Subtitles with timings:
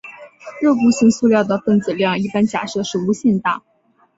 [0.59, 3.61] 热固性塑料的分子量一般假设是无限大。